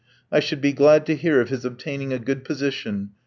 [0.31, 3.11] I should be glad to hear of his obtaining a good position.